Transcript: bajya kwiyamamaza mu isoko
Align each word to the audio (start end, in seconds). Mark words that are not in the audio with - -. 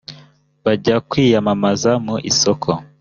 bajya 0.65 0.95
kwiyamamaza 1.09 1.91
mu 2.05 2.15
isoko 2.31 2.69